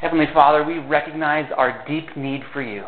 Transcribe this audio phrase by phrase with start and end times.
[0.00, 2.84] Heavenly Father, we recognize our deep need for you.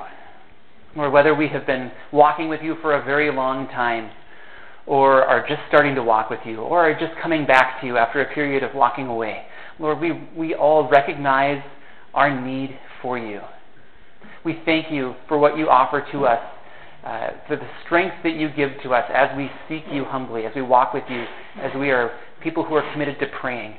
[0.95, 4.11] Lord, whether we have been walking with you for a very long time,
[4.87, 7.97] or are just starting to walk with you, or are just coming back to you
[7.97, 9.47] after a period of walking away,
[9.79, 11.63] Lord, we, we all recognize
[12.13, 13.41] our need for you.
[14.45, 16.41] We thank you for what you offer to us,
[17.05, 20.53] uh, for the strength that you give to us as we seek you humbly, as
[20.55, 21.25] we walk with you,
[21.63, 22.11] as we are
[22.43, 23.77] people who are committed to praying.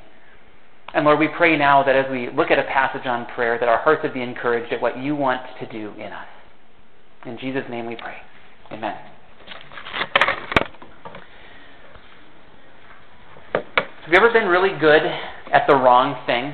[0.93, 3.69] And Lord, we pray now that as we look at a passage on prayer, that
[3.69, 6.27] our hearts would be encouraged at what you want to do in us.
[7.25, 8.17] In Jesus' name we pray.
[8.71, 8.95] Amen.
[13.53, 15.03] Have you ever been really good
[15.53, 16.45] at the wrong thing?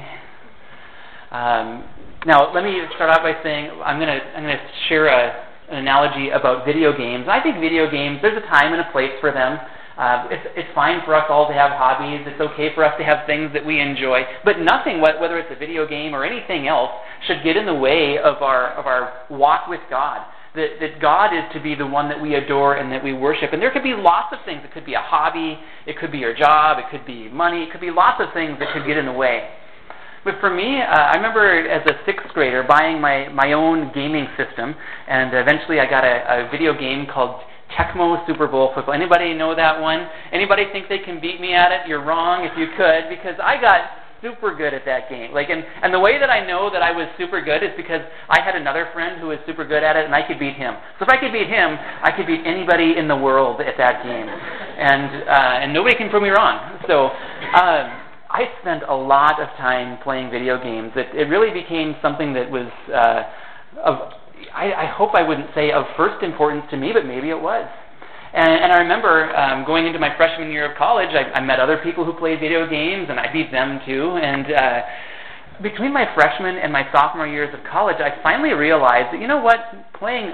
[1.32, 1.86] Um,
[2.26, 5.46] now, let me start out by saying I'm going to I'm going to share a,
[5.70, 7.28] an analogy about video games.
[7.30, 9.60] I think video games there's a time and a place for them.
[9.98, 12.28] Uh, it's, it's fine for us all to have hobbies.
[12.28, 14.24] It's okay for us to have things that we enjoy.
[14.44, 16.92] But nothing, whether it's a video game or anything else,
[17.28, 20.26] should get in the way of our, of our walk with God.
[20.56, 23.52] That, that God is to be the one that we adore and that we worship.
[23.52, 24.62] And there could be lots of things.
[24.64, 27.72] It could be a hobby, it could be your job, it could be money, it
[27.72, 29.50] could be lots of things that could get in the way.
[30.24, 34.28] But for me, uh, I remember as a sixth grader buying my, my own gaming
[34.36, 34.76] system,
[35.08, 37.42] and eventually I got a, a video game called
[37.78, 38.94] Tecmo Super Bowl football.
[38.94, 40.08] Anybody know that one?
[40.32, 41.88] Anybody think they can beat me at it?
[41.88, 43.82] You're wrong if you could, because I got
[44.22, 45.34] super good at that game.
[45.34, 48.02] Like, and and the way that I know that I was super good is because
[48.30, 50.74] I had another friend who was super good at it, and I could beat him.
[50.98, 54.04] So if I could beat him, I could beat anybody in the world at that
[54.04, 56.80] game, and uh, and nobody can prove me wrong.
[56.88, 57.12] So.
[57.56, 60.92] Um, I spent a lot of time playing video games.
[60.98, 63.24] It, it really became something that was uh,
[63.80, 64.12] of
[64.56, 67.68] I, I hope I wouldn't say of first importance to me, but maybe it was.
[68.34, 71.60] And, and I remember um, going into my freshman year of college, I, I met
[71.60, 74.18] other people who played video games, and I beat them too.
[74.18, 74.82] And uh,
[75.62, 79.42] between my freshman and my sophomore years of college, I finally realized that, you know
[79.42, 79.60] what,
[79.94, 80.32] playing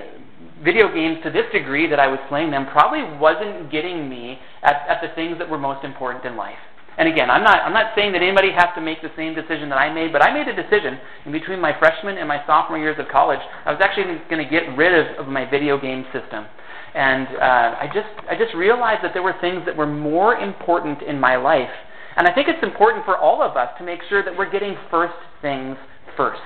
[0.63, 4.85] video games to this degree that I was playing them probably wasn't getting me at,
[4.89, 6.61] at the things that were most important in life.
[6.97, 9.69] And again, I'm not, I'm not saying that anybody has to make the same decision
[9.69, 12.77] that I made, but I made a decision in between my freshman and my sophomore
[12.77, 13.39] years of college.
[13.65, 16.45] I was actually going to get rid of, of my video game system.
[16.93, 21.01] And uh, I, just, I just realized that there were things that were more important
[21.01, 21.71] in my life.
[22.17, 24.75] And I think it's important for all of us to make sure that we're getting
[24.91, 25.77] first things
[26.17, 26.41] first.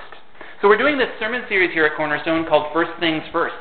[0.62, 3.56] So we're doing this sermon series here at Cornerstone called First Things First.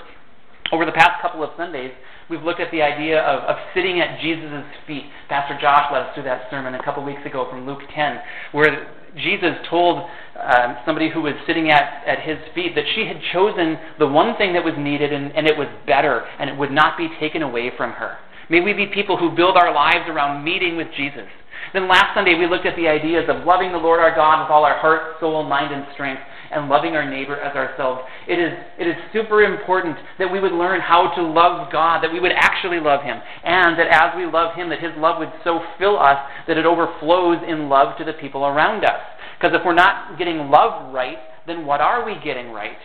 [0.72, 1.92] Over the past couple of Sundays,
[2.30, 5.04] We've looked at the idea of, of sitting at Jesus' feet.
[5.30, 8.20] Pastor Josh led us through that sermon a couple weeks ago from Luke 10,
[8.52, 13.18] where Jesus told um, somebody who was sitting at, at his feet that she had
[13.32, 16.72] chosen the one thing that was needed and, and it was better and it would
[16.72, 18.18] not be taken away from her.
[18.50, 21.26] May we be people who build our lives around meeting with Jesus.
[21.74, 24.52] Then last Sunday we looked at the ideas of loving the Lord our God with
[24.52, 26.22] all our heart, soul, mind, and strength,
[26.52, 28.02] and loving our neighbor as ourselves.
[28.28, 32.12] It is, it is super important that we would learn how to love God, that
[32.12, 35.32] we would actually love Him, and that as we love Him, that His love would
[35.44, 36.18] so fill us
[36.48, 39.02] that it overflows in love to the people around us.
[39.38, 41.18] Because if we're not getting love right,
[41.48, 42.78] then what are we getting right?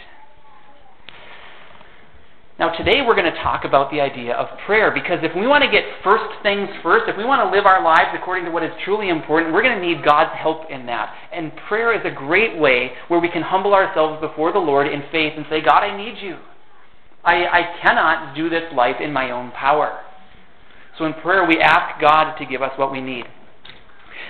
[2.60, 5.64] Now, today we're going to talk about the idea of prayer because if we want
[5.64, 8.62] to get first things first, if we want to live our lives according to what
[8.62, 11.08] is truly important, we're going to need God's help in that.
[11.32, 15.00] And prayer is a great way where we can humble ourselves before the Lord in
[15.10, 16.36] faith and say, God, I need you.
[17.24, 19.98] I, I cannot do this life in my own power.
[20.98, 23.24] So in prayer, we ask God to give us what we need.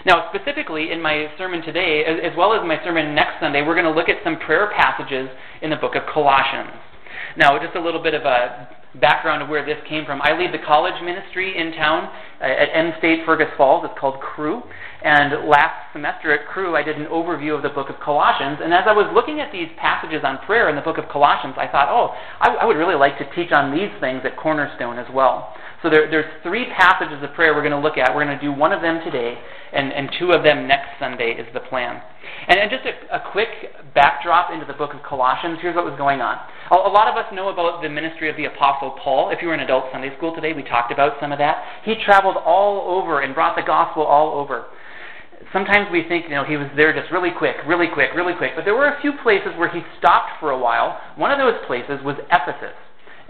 [0.07, 3.93] Now, specifically in my sermon today, as well as my sermon next Sunday, we're going
[3.93, 5.29] to look at some prayer passages
[5.63, 6.79] in the book of Colossians.
[7.37, 8.69] Now, just a little bit of a
[9.01, 10.21] background of where this came from.
[10.23, 12.11] I lead the college ministry in town
[12.41, 13.85] uh, at M State Fergus Falls.
[13.85, 14.63] It's called Cru.
[15.03, 18.59] And last semester at Cru, I did an overview of the book of Colossians.
[18.63, 21.55] And as I was looking at these passages on prayer in the book of Colossians,
[21.57, 24.99] I thought, oh, I, I would really like to teach on these things at Cornerstone
[24.99, 25.55] as well.
[25.83, 28.15] So there, there's three passages of prayer we're going to look at.
[28.15, 29.39] We're going to do one of them today,
[29.73, 32.03] and, and two of them next Sunday is the plan.
[32.49, 33.49] And, and just a, a quick
[33.95, 35.59] backdrop into the book of Colossians.
[35.63, 36.37] Here's what was going on.
[36.71, 39.31] A, a lot of us know about the ministry of the Apostle Paul.
[39.31, 41.65] If you were in adult Sunday school today, we talked about some of that.
[41.85, 44.67] He traveled all over and brought the gospel all over
[45.53, 48.53] sometimes we think, you know, he was there just really quick, really quick, really quick.
[48.55, 51.01] But there were a few places where he stopped for a while.
[51.17, 52.77] One of those places was Ephesus.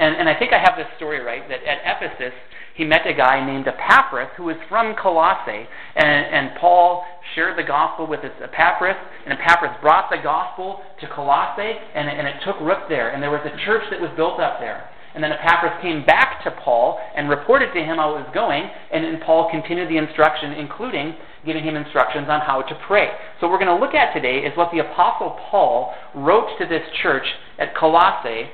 [0.00, 2.32] And, and I think I have this story right that at Ephesus,
[2.74, 5.68] he met a guy named Epaphras who was from Colossae.
[5.94, 7.04] And, and Paul
[7.34, 12.26] shared the gospel with this Epaphras, and Epaphras brought the gospel to Colossae, and, and
[12.26, 13.12] it took root there.
[13.12, 14.88] And there was a church that was built up there.
[15.12, 18.70] And then Epaphras came back to Paul and reported to him how it was going,
[18.92, 23.10] and then Paul continued the instruction, including giving him instructions on how to pray.
[23.40, 26.66] So, what we're going to look at today is what the Apostle Paul wrote to
[26.66, 27.26] this church
[27.58, 28.48] at Colossae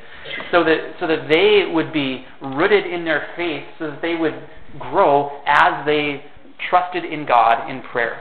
[0.50, 4.34] so that, so that they would be rooted in their faith, so that they would
[4.78, 6.24] grow as they
[6.70, 8.20] trusted in God in prayer.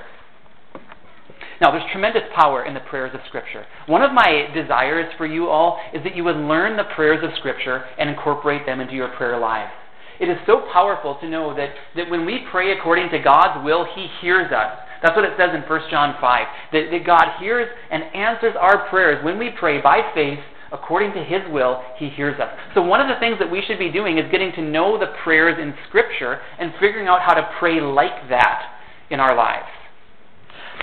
[1.62, 3.66] Now, there's tremendous power in the prayers of Scripture.
[3.88, 7.31] One of my desires for you all is that you would learn the prayers of
[7.40, 9.72] Scripture and incorporate them into your prayer lives.
[10.19, 13.86] It is so powerful to know that, that when we pray according to God's will,
[13.96, 14.80] He hears us.
[15.02, 16.48] That's what it says in 1 John 5.
[16.74, 20.40] That, that God hears and answers our prayers when we pray by faith
[20.71, 22.50] according to His will, He hears us.
[22.73, 25.13] So, one of the things that we should be doing is getting to know the
[25.23, 28.62] prayers in Scripture and figuring out how to pray like that
[29.09, 29.67] in our lives.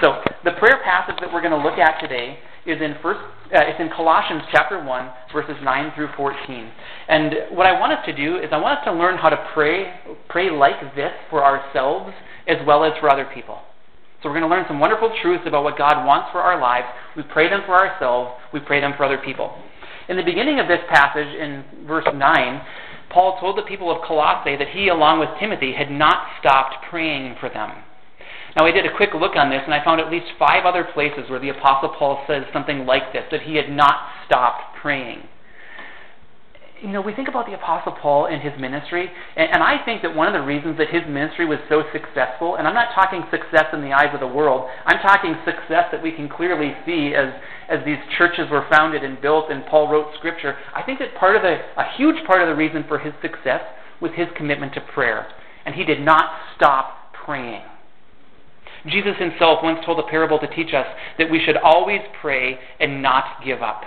[0.00, 3.20] So, the prayer passage that we're going to look at today is in first
[3.52, 6.70] uh, it's in Colossians chapter 1 verses 9 through 14.
[7.08, 9.50] And what I want us to do is I want us to learn how to
[9.52, 9.92] pray
[10.28, 12.12] pray like this for ourselves
[12.46, 13.58] as well as for other people.
[14.22, 16.86] So we're going to learn some wonderful truths about what God wants for our lives.
[17.16, 19.52] We pray them for ourselves, we pray them for other people.
[20.08, 22.60] In the beginning of this passage in verse 9,
[23.10, 27.36] Paul told the people of Colossae that he along with Timothy had not stopped praying
[27.38, 27.70] for them.
[28.56, 30.84] Now, I did a quick look on this, and I found at least five other
[30.92, 35.22] places where the Apostle Paul says something like this that he had not stopped praying.
[36.82, 40.02] You know, we think about the Apostle Paul and his ministry, and, and I think
[40.02, 43.22] that one of the reasons that his ministry was so successful, and I'm not talking
[43.30, 47.14] success in the eyes of the world, I'm talking success that we can clearly see
[47.14, 47.32] as,
[47.70, 50.56] as these churches were founded and built and Paul wrote Scripture.
[50.74, 53.62] I think that part of the, a huge part of the reason for his success
[54.00, 55.28] was his commitment to prayer.
[55.64, 57.62] And he did not stop praying.
[58.86, 60.86] Jesus himself once told a parable to teach us
[61.18, 63.82] that we should always pray and not give up.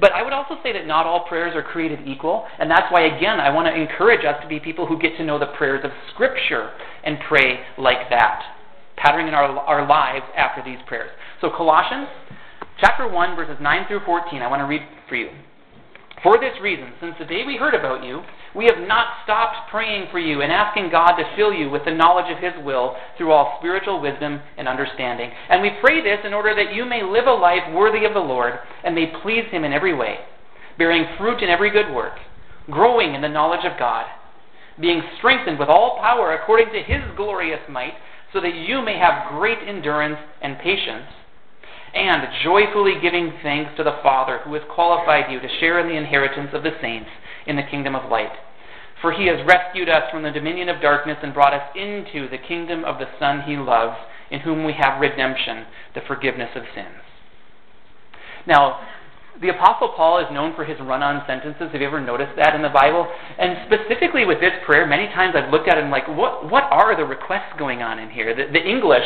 [0.00, 3.02] But I would also say that not all prayers are created equal, and that's why,
[3.02, 5.84] again, I want to encourage us to be people who get to know the prayers
[5.84, 6.70] of Scripture
[7.04, 8.42] and pray like that,
[8.96, 11.10] patterning in our, our lives after these prayers.
[11.40, 12.08] So, Colossians
[12.80, 15.28] chapter 1, verses 9 through 14, I want to read for you.
[16.22, 18.22] For this reason, since the day we heard about you,
[18.54, 21.94] we have not stopped praying for you and asking God to fill you with the
[21.94, 25.30] knowledge of His will through all spiritual wisdom and understanding.
[25.50, 28.20] And we pray this in order that you may live a life worthy of the
[28.20, 30.18] Lord and may please Him in every way,
[30.78, 32.14] bearing fruit in every good work,
[32.70, 34.06] growing in the knowledge of God,
[34.80, 37.94] being strengthened with all power according to His glorious might,
[38.32, 41.06] so that you may have great endurance and patience
[41.94, 45.96] and joyfully giving thanks to the Father who has qualified you to share in the
[45.96, 47.10] inheritance of the saints
[47.46, 48.32] in the kingdom of light.
[49.00, 52.38] For he has rescued us from the dominion of darkness and brought us into the
[52.38, 53.96] kingdom of the Son he loves,
[54.30, 57.02] in whom we have redemption, the forgiveness of sins.
[58.46, 58.80] Now,
[59.42, 61.66] the Apostle Paul is known for his run on sentences.
[61.72, 63.02] Have you ever noticed that in the Bible?
[63.38, 66.70] And specifically with this prayer, many times I've looked at it and like, what, what
[66.70, 68.30] are the requests going on in here?
[68.30, 69.02] The, the English,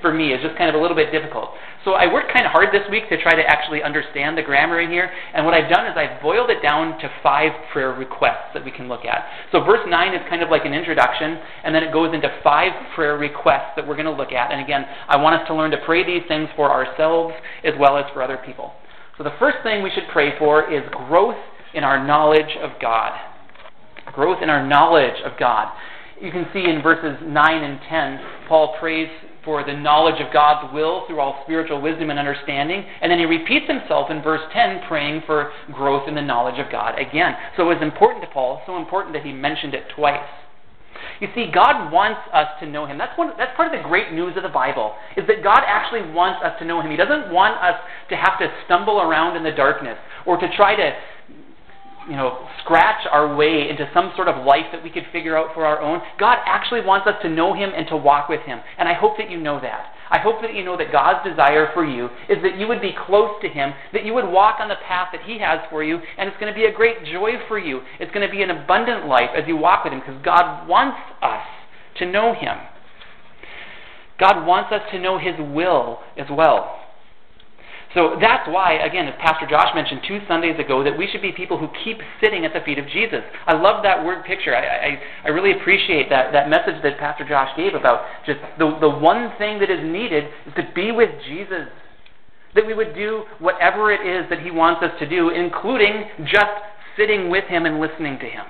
[0.00, 1.52] for me, is just kind of a little bit difficult.
[1.84, 4.80] So I worked kind of hard this week to try to actually understand the grammar
[4.80, 5.12] in here.
[5.34, 8.72] And what I've done is I've boiled it down to five prayer requests that we
[8.72, 9.28] can look at.
[9.52, 12.72] So verse 9 is kind of like an introduction, and then it goes into five
[12.96, 14.50] prayer requests that we're going to look at.
[14.50, 17.98] And again, I want us to learn to pray these things for ourselves as well
[17.98, 18.72] as for other people.
[19.18, 21.36] So the first thing we should pray for is growth
[21.74, 23.18] in our knowledge of God.
[24.14, 25.72] Growth in our knowledge of God.
[26.20, 29.08] You can see in verses 9 and 10, Paul prays
[29.44, 32.84] for the knowledge of God's will through all spiritual wisdom and understanding.
[33.00, 36.70] And then he repeats himself in verse 10, praying for growth in the knowledge of
[36.70, 37.34] God again.
[37.56, 40.28] So it was important to Paul, so important that he mentioned it twice.
[41.20, 42.98] You see, God wants us to know Him.
[42.98, 46.10] That's, one, that's part of the great news of the Bible, is that God actually
[46.12, 46.90] wants us to know Him.
[46.90, 50.76] He doesn't want us to have to stumble around in the darkness or to try
[50.76, 50.92] to
[52.08, 55.54] you know, scratch our way into some sort of life that we could figure out
[55.54, 56.00] for our own.
[56.18, 58.60] God actually wants us to know Him and to walk with Him.
[58.78, 59.92] And I hope that you know that.
[60.10, 62.94] I hope that you know that God's desire for you is that you would be
[63.06, 65.98] close to Him, that you would walk on the path that He has for you,
[66.16, 67.80] and it's going to be a great joy for you.
[68.00, 70.98] It's going to be an abundant life as you walk with Him because God wants
[71.22, 71.46] us
[71.98, 72.56] to know Him.
[74.18, 76.77] God wants us to know His will as well.
[77.94, 81.32] So that's why, again, as Pastor Josh mentioned two Sundays ago, that we should be
[81.32, 83.20] people who keep sitting at the feet of Jesus.
[83.46, 84.54] I love that word picture.
[84.54, 88.76] I, I, I really appreciate that, that message that Pastor Josh gave about just the,
[88.80, 91.68] the one thing that is needed is to be with Jesus.
[92.54, 96.60] That we would do whatever it is that He wants us to do, including just
[96.96, 98.44] sitting with Him and listening to Him.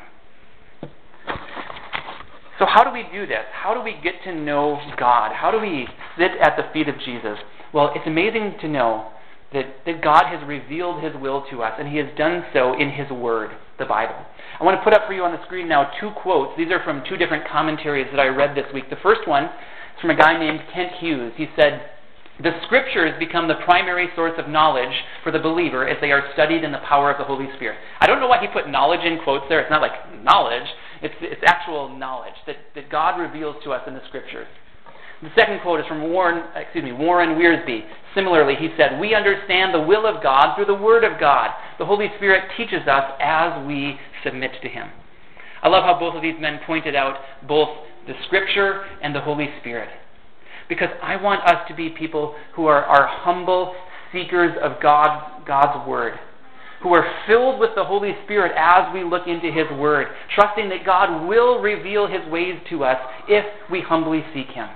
[2.58, 3.44] So, how do we do this?
[3.52, 5.32] How do we get to know God?
[5.32, 5.86] How do we
[6.18, 7.38] sit at the feet of Jesus?
[7.72, 9.12] Well, it's amazing to know
[9.52, 12.90] that, that God has revealed His will to us, and He has done so in
[12.90, 14.16] His Word, the Bible.
[14.60, 16.52] I want to put up for you on the screen now two quotes.
[16.56, 18.90] These are from two different commentaries that I read this week.
[18.90, 21.32] The first one is from a guy named Kent Hughes.
[21.36, 21.80] He said,
[22.42, 26.64] The Scriptures become the primary source of knowledge for the believer as they are studied
[26.64, 27.78] in the power of the Holy Spirit.
[28.00, 29.60] I don't know why he put knowledge in quotes there.
[29.60, 30.68] It's not like knowledge,
[31.00, 34.48] it's, it's actual knowledge that, that God reveals to us in the Scriptures.
[35.22, 37.84] The second quote is from Warren, excuse me, Warren Wiersbe.
[38.14, 41.50] Similarly, he said, "We understand the will of God through the Word of God.
[41.78, 44.90] The Holy Spirit teaches us as we submit to Him."
[45.62, 47.70] I love how both of these men pointed out both
[48.06, 49.88] the Scripture and the Holy Spirit,
[50.68, 53.74] because I want us to be people who are, are humble
[54.12, 56.18] seekers of God, God's Word
[56.80, 60.84] who are filled with the Holy Spirit as we look into His Word, trusting that
[60.86, 64.68] God will reveal His ways to us if we humbly seek Him.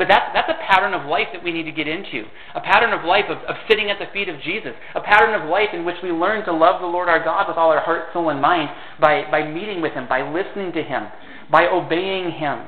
[0.00, 2.24] But that's, that's a pattern of life that we need to get into.
[2.54, 4.72] A pattern of life of, of sitting at the feet of Jesus.
[4.94, 7.58] A pattern of life in which we learn to love the Lord our God with
[7.58, 11.08] all our heart, soul, and mind by, by meeting with Him, by listening to Him,
[11.52, 12.64] by obeying Him,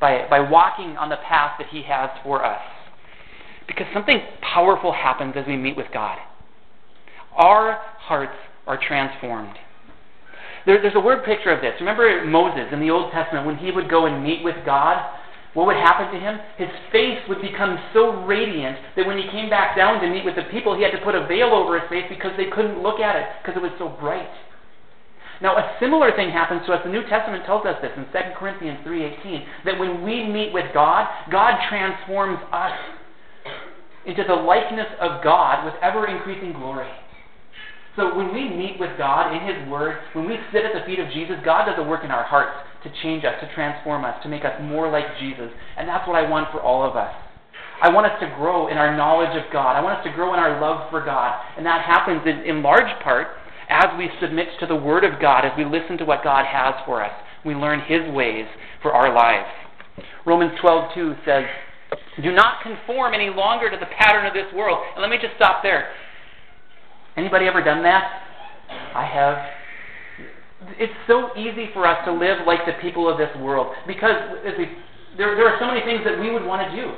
[0.00, 2.62] by, by walking on the path that He has for us.
[3.66, 6.18] Because something powerful happens as we meet with God.
[7.36, 9.56] Our hearts are transformed.
[10.66, 11.72] There, there's a word picture of this.
[11.80, 15.02] Remember Moses in the Old Testament when he would go and meet with God?
[15.54, 16.38] What would happen to him?
[16.58, 20.34] His face would become so radiant that when he came back down to meet with
[20.34, 22.98] the people, he had to put a veil over his face because they couldn't look
[22.98, 24.28] at it because it was so bright.
[25.40, 26.80] Now, a similar thing happens to us.
[26.84, 30.66] The New Testament tells us this in 2 Corinthians 3.18, that when we meet with
[30.74, 32.74] God, God transforms us
[34.06, 36.90] into the likeness of God with ever-increasing glory.
[37.96, 40.98] So when we meet with God in His Word, when we sit at the feet
[40.98, 44.14] of Jesus, God does a work in our hearts to change us, to transform us,
[44.22, 45.50] to make us more like Jesus.
[45.76, 47.12] And that's what I want for all of us.
[47.82, 49.74] I want us to grow in our knowledge of God.
[49.74, 51.40] I want us to grow in our love for God.
[51.56, 53.28] And that happens in, in large part
[53.68, 56.74] as we submit to the Word of God, as we listen to what God has
[56.86, 57.12] for us.
[57.44, 58.46] We learn His ways
[58.80, 59.48] for our lives.
[60.24, 61.44] Romans 12:2 says,
[62.22, 65.34] "Do not conform any longer to the pattern of this world." And let me just
[65.36, 65.90] stop there.
[67.16, 68.22] Anybody ever done that?
[68.94, 69.38] I have
[70.78, 74.16] it's so easy for us to live like the people of this world because
[74.58, 74.66] we,
[75.16, 76.92] there, there are so many things that we would want to do.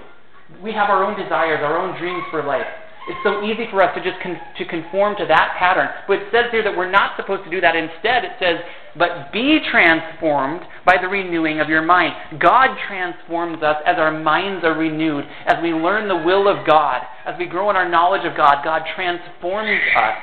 [0.63, 2.67] We have our own desires, our own dreams for life.
[3.09, 5.89] It's so easy for us to just con- to conform to that pattern.
[6.09, 7.77] But it says here that we're not supposed to do that.
[7.77, 8.59] Instead, it says,
[8.97, 14.65] "But be transformed by the renewing of your mind." God transforms us as our minds
[14.65, 18.25] are renewed, as we learn the will of God, as we grow in our knowledge
[18.25, 18.65] of God.
[18.65, 20.17] God transforms us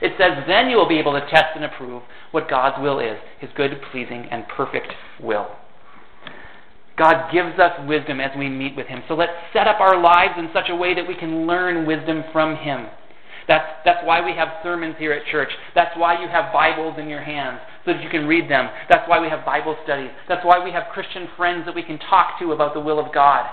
[0.00, 3.18] it says, Then you will be able to test and approve what God's will is,
[3.40, 5.48] his good, pleasing, and perfect will.
[6.96, 9.02] God gives us wisdom as we meet with him.
[9.06, 12.24] So let's set up our lives in such a way that we can learn wisdom
[12.32, 12.86] from him.
[13.46, 15.48] That's, that's why we have sermons here at church.
[15.74, 18.68] That's why you have Bibles in your hands so that you can read them.
[18.90, 20.10] That's why we have Bible studies.
[20.28, 23.14] That's why we have Christian friends that we can talk to about the will of
[23.14, 23.48] God.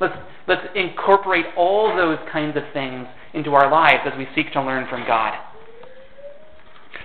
[0.00, 0.16] Let's,
[0.48, 4.88] let's incorporate all those kinds of things into our lives as we seek to learn
[4.88, 5.34] from God.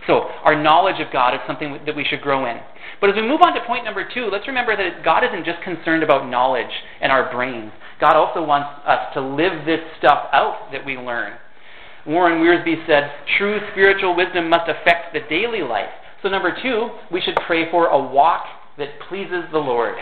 [0.08, 2.58] So, our knowledge of God is something that we should grow in.
[3.00, 5.62] But as we move on to point number two, let's remember that God isn't just
[5.64, 6.72] concerned about knowledge
[7.02, 7.72] and our brains.
[8.00, 11.34] God also wants us to live this stuff out that we learn.
[12.06, 15.90] Warren Wiersbe said, True spiritual wisdom must affect the daily life.
[16.22, 18.46] So, number two, we should pray for a walk
[18.78, 19.96] that pleases the Lord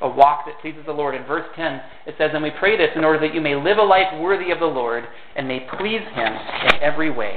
[0.00, 1.14] a walk that pleases the Lord.
[1.14, 3.78] In verse 10, it says, And we pray this in order that you may live
[3.78, 7.36] a life worthy of the Lord and may please Him in every way.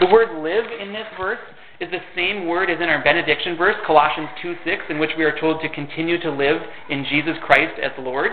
[0.00, 1.38] The word live in this verse
[1.80, 5.24] is the same word as in our benediction verse, Colossians 2 6, in which we
[5.24, 6.60] are told to continue to live
[6.90, 8.32] in Jesus Christ as Lord.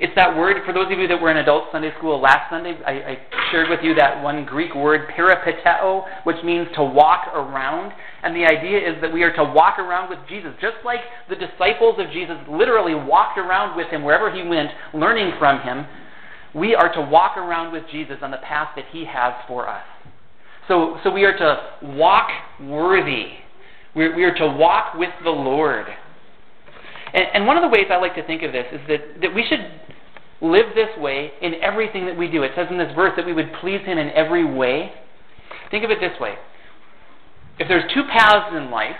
[0.00, 2.78] It's that word, for those of you that were in adult Sunday school last Sunday,
[2.86, 3.18] I, I
[3.50, 7.92] shared with you that one Greek word, peripateo, which means to walk around.
[8.22, 11.36] And the idea is that we are to walk around with Jesus, just like the
[11.36, 15.86] disciples of Jesus literally walked around with him wherever he went, learning from him.
[16.54, 19.84] We are to walk around with Jesus on the path that he has for us.
[20.68, 22.28] So, so we are to walk
[22.60, 23.26] worthy.
[23.94, 25.86] We, we are to walk with the Lord.
[27.14, 29.34] And, and one of the ways I like to think of this is that, that
[29.34, 29.60] we should
[30.40, 32.42] live this way in everything that we do.
[32.42, 34.92] It says in this verse that we would please Him in every way.
[35.70, 36.36] Think of it this way
[37.58, 38.98] if there's two paths in life,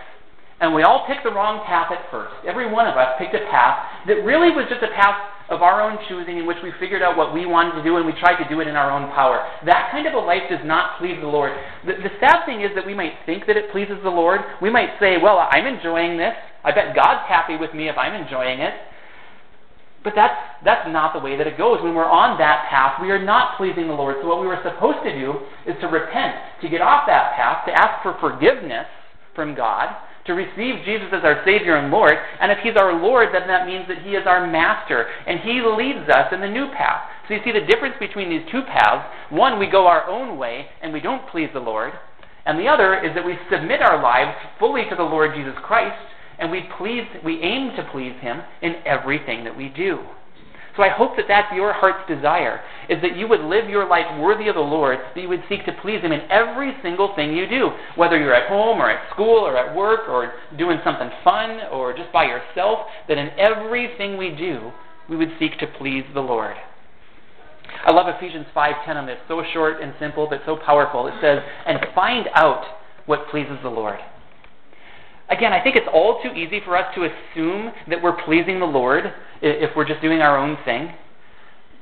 [0.60, 3.42] and we all picked the wrong path at first, every one of us picked a
[3.50, 5.18] path that really was just a path
[5.50, 8.06] of our own choosing in which we figured out what we wanted to do and
[8.06, 9.42] we tried to do it in our own power.
[9.66, 11.50] That kind of a life does not please the Lord.
[11.84, 14.40] The, the sad thing is that we might think that it pleases the Lord.
[14.62, 16.34] We might say, well, I'm enjoying this.
[16.64, 18.74] I bet God's happy with me if I'm enjoying it.
[20.04, 21.80] But that's, that's not the way that it goes.
[21.82, 24.16] When we're on that path, we are not pleasing the Lord.
[24.20, 27.64] So, what we were supposed to do is to repent, to get off that path,
[27.66, 28.86] to ask for forgiveness
[29.34, 29.94] from God,
[30.26, 32.14] to receive Jesus as our Savior and Lord.
[32.40, 35.62] And if He's our Lord, then that means that He is our Master, and He
[35.62, 37.06] leads us in the new path.
[37.28, 39.06] So, you see the difference between these two paths.
[39.30, 41.92] One, we go our own way, and we don't please the Lord.
[42.44, 45.94] And the other is that we submit our lives fully to the Lord Jesus Christ
[46.42, 50.00] and we please, we aim to please Him in everything that we do.
[50.76, 54.06] So I hope that that's your heart's desire, is that you would live your life
[54.18, 57.32] worthy of the Lord, that you would seek to please Him in every single thing
[57.32, 61.10] you do, whether you're at home or at school or at work or doing something
[61.22, 64.72] fun or just by yourself, that in everything we do,
[65.08, 66.56] we would seek to please the Lord.
[67.84, 71.06] I love Ephesians 5:10 on this, so short and simple but so powerful.
[71.06, 72.64] It says, "And find out
[73.06, 73.98] what pleases the Lord."
[75.32, 78.66] Again, I think it's all too easy for us to assume that we're pleasing the
[78.66, 79.04] Lord
[79.40, 80.92] if we're just doing our own thing.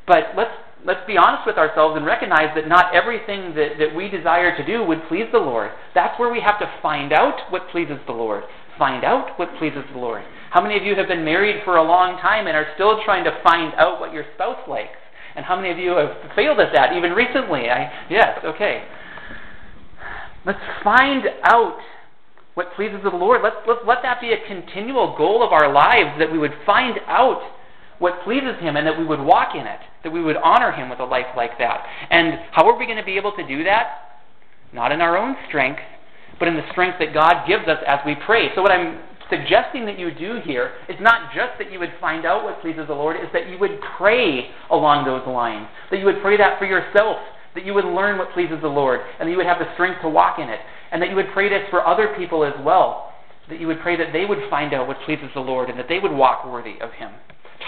[0.06, 0.54] But let's
[0.86, 4.64] let's be honest with ourselves and recognize that not everything that, that we desire to
[4.64, 5.70] do would please the Lord.
[5.94, 8.44] That's where we have to find out what pleases the Lord.
[8.78, 10.22] Find out what pleases the Lord.
[10.50, 13.24] How many of you have been married for a long time and are still trying
[13.24, 14.96] to find out what your spouse likes?
[15.36, 17.68] And how many of you have failed at that even recently?
[17.68, 18.84] I yes, okay.
[20.46, 21.78] Let's find out
[22.54, 23.40] what pleases the Lord.
[23.42, 26.98] Let's, let's let that be a continual goal of our lives that we would find
[27.06, 27.40] out
[27.98, 30.88] what pleases Him and that we would walk in it, that we would honor Him
[30.88, 31.86] with a life like that.
[32.10, 34.18] And how are we going to be able to do that?
[34.72, 35.80] Not in our own strength,
[36.38, 38.48] but in the strength that God gives us as we pray.
[38.54, 42.26] So, what I'm suggesting that you do here is not just that you would find
[42.26, 45.68] out what pleases the Lord, is that you would pray along those lines.
[45.90, 47.18] That you would pray that for yourself,
[47.54, 50.02] that you would learn what pleases the Lord, and that you would have the strength
[50.02, 50.60] to walk in it
[50.92, 53.12] and that you would pray this for other people as well.
[53.48, 55.88] That you would pray that they would find out what pleases the Lord and that
[55.88, 57.10] they would walk worthy of Him.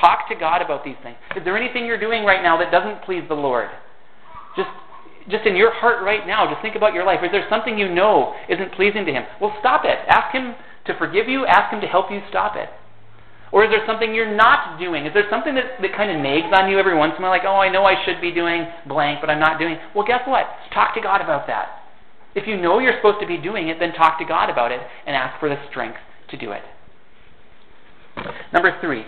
[0.01, 1.17] Talk to God about these things.
[1.37, 3.69] Is there anything you're doing right now that doesn't please the Lord?
[4.57, 4.71] Just
[5.31, 7.21] just in your heart right now, just think about your life.
[7.23, 9.23] Is there something you know isn't pleasing to Him?
[9.41, 9.99] Well, stop it.
[10.09, 10.55] Ask Him
[10.87, 11.47] to forgive you.
[11.47, 12.69] Ask Him to help you stop it.
[13.53, 15.05] Or is there something you're not doing?
[15.05, 17.37] Is there something that, that kind of nags on you every once in a while,
[17.37, 19.77] like, oh, I know I should be doing blank, but I'm not doing?
[19.95, 20.49] Well, guess what?
[20.73, 21.82] Talk to God about that.
[22.35, 24.81] If you know you're supposed to be doing it, then talk to God about it
[25.07, 25.99] and ask for the strength
[26.31, 26.63] to do it.
[28.53, 29.05] Number three,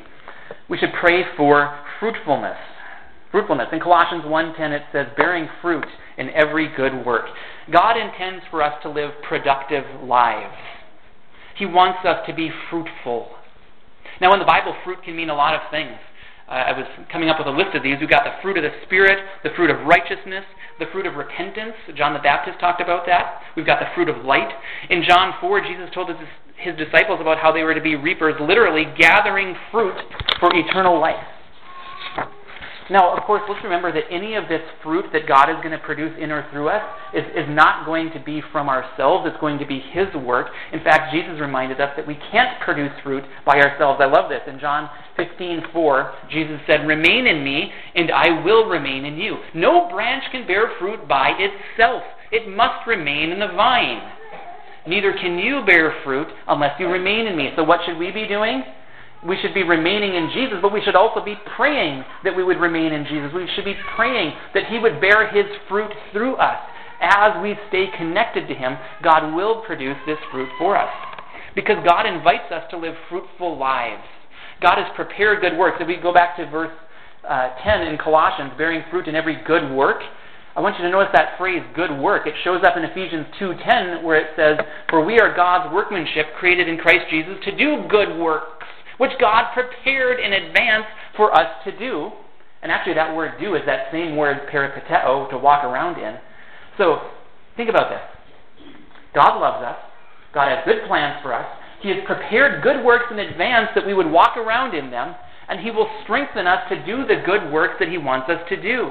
[0.69, 2.59] we should pray for fruitfulness.
[3.31, 3.69] Fruitfulness.
[3.73, 7.27] In Colossians 1.10 it says, bearing fruit in every good work.
[7.73, 10.55] God intends for us to live productive lives.
[11.57, 13.31] He wants us to be fruitful.
[14.21, 15.97] Now in the Bible, fruit can mean a lot of things.
[16.49, 17.97] Uh, I was coming up with a list of these.
[18.01, 20.45] We've got the fruit of the Spirit, the fruit of righteousness,
[20.79, 21.75] the fruit of repentance.
[21.97, 23.41] John the Baptist talked about that.
[23.57, 24.53] We've got the fruit of light.
[24.91, 26.19] In John 4, Jesus told his,
[26.57, 29.97] his disciples about how they were to be reapers, literally gathering fruit
[30.39, 31.25] for eternal life.
[32.91, 35.79] Now, of course, let's remember that any of this fruit that God is going to
[35.79, 36.83] produce in or through us
[37.15, 39.27] is, is not going to be from ourselves.
[39.27, 40.49] It's going to be His work.
[40.73, 44.01] In fact, Jesus reminded us that we can't produce fruit by ourselves.
[44.03, 44.43] I love this.
[44.47, 49.39] In John 15, 4, Jesus said, Remain in me, and I will remain in you.
[49.55, 54.03] No branch can bear fruit by itself, it must remain in the vine.
[54.87, 57.51] Neither can you bear fruit unless you remain in me.
[57.57, 58.63] So, what should we be doing?
[59.27, 62.61] We should be remaining in Jesus, but we should also be praying that we would
[62.61, 63.33] remain in Jesus.
[63.35, 66.61] We should be praying that He would bear His fruit through us.
[67.01, 70.93] As we stay connected to Him, God will produce this fruit for us.
[71.55, 74.05] Because God invites us to live fruitful lives.
[74.61, 75.79] God has prepared good works.
[75.81, 76.73] If we go back to verse
[77.29, 80.03] uh, 10 in Colossians, bearing fruit in every good work,
[80.57, 82.27] I want you to notice that phrase, good work.
[82.27, 86.69] It shows up in Ephesians 2.10 where it says, For we are God's workmanship created
[86.69, 88.64] in Christ Jesus to do good works
[88.99, 92.11] which God prepared in advance for us to do.
[92.63, 96.17] And actually, that word do is that same word peripateo, to walk around in.
[96.79, 97.01] So,
[97.57, 98.01] think about this.
[99.15, 99.77] God loves us.
[100.33, 101.47] God has good plans for us.
[101.81, 105.15] He has prepared good works in advance that we would walk around in them,
[105.49, 108.61] and He will strengthen us to do the good works that He wants us to
[108.61, 108.91] do.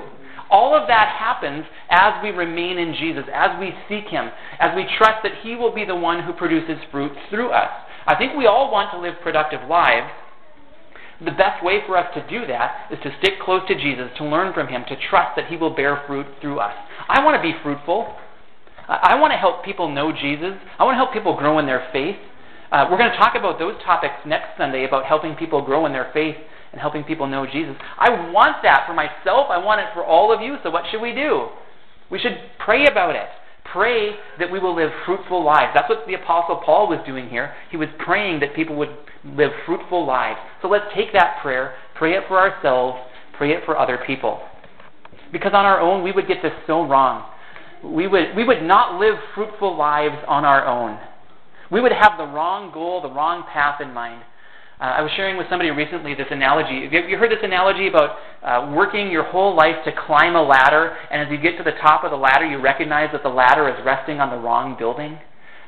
[0.52, 4.86] All of that happens as we remain in Jesus, as we seek Him, as we
[4.98, 7.72] trust that He will be the one who produces fruit through us.
[8.06, 10.12] I think we all want to live productive lives.
[11.24, 14.26] The best way for us to do that is to stick close to Jesus, to
[14.26, 16.74] learn from Him, to trust that He will bear fruit through us.
[17.08, 18.13] I want to be fruitful.
[18.88, 20.54] I want to help people know Jesus.
[20.78, 22.18] I want to help people grow in their faith.
[22.72, 25.94] Uh, we're going to talk about those topics next Sunday about helping people grow in
[25.94, 26.36] their faith
[26.72, 27.76] and helping people know Jesus.
[27.98, 29.48] I want that for myself.
[29.50, 30.58] I want it for all of you.
[30.63, 31.48] So, what should we do?
[32.12, 33.30] We should pray about it
[33.71, 35.71] pray that we will live fruitful lives.
[35.73, 37.54] That's what the Apostle Paul was doing here.
[37.71, 40.39] He was praying that people would live fruitful lives.
[40.62, 42.97] So let's take that prayer pray it for ourselves,
[43.38, 44.41] pray it for other people.
[45.32, 47.30] Because on our own, we would get this so wrong.
[47.84, 50.99] We would, we would not live fruitful lives on our own.
[51.71, 54.23] We would have the wrong goal, the wrong path in mind.
[54.80, 56.84] Uh, I was sharing with somebody recently this analogy.
[56.84, 60.98] Have you heard this analogy about uh, working your whole life to climb a ladder,
[61.12, 63.70] and as you get to the top of the ladder, you recognize that the ladder
[63.70, 65.20] is resting on the wrong building?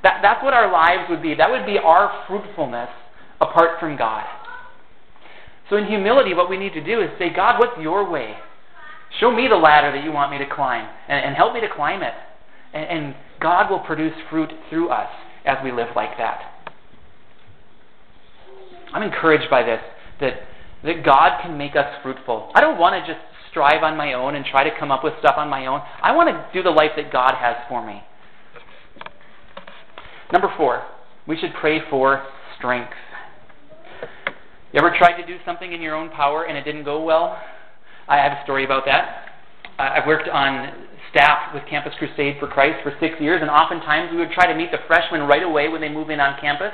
[0.04, 1.36] That, that's what our lives would be.
[1.36, 2.90] That would be our fruitfulness
[3.40, 4.26] apart from God.
[5.70, 8.36] So, in humility, what we need to do is say, God, what's your way?
[9.20, 11.70] Show me the ladder that you want me to climb, and, and help me to
[11.74, 12.14] climb it.
[12.74, 15.10] And, and God will produce fruit through us
[15.46, 16.55] as we live like that.
[18.96, 19.82] I'm encouraged by this,
[20.22, 20.36] that,
[20.86, 22.50] that God can make us fruitful.
[22.56, 23.20] I don't want to just
[23.52, 25.82] strive on my own and try to come up with stuff on my own.
[26.02, 28.02] I want to do the life that God has for me.
[30.32, 30.86] Number four,
[31.28, 32.26] we should pray for
[32.58, 32.94] strength.
[34.72, 37.38] You ever tried to do something in your own power and it didn't go well?
[38.08, 39.26] I have a story about that.
[39.78, 44.18] I've worked on staff with Campus Crusade for Christ for six years, and oftentimes we
[44.18, 46.72] would try to meet the freshmen right away when they move in on campus.